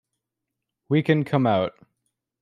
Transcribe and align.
We 0.89 1.03
can 1.03 1.23
come 1.23 1.45
out. 1.45 1.73